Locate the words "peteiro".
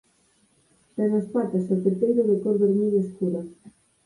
1.83-2.21